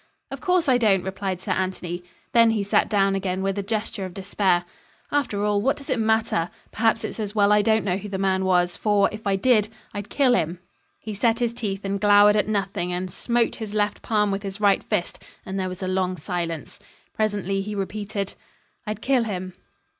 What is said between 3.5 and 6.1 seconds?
a gesture of despair. "After all, what does it